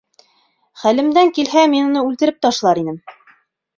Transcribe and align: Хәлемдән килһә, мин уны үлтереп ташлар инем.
Хәлемдән 0.83 1.29
килһә, 1.37 1.67
мин 1.75 1.91
уны 1.91 2.05
үлтереп 2.07 2.43
ташлар 2.47 2.83
инем. 2.85 2.99